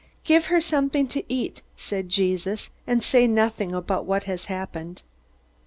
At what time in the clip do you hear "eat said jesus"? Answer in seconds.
1.31-2.71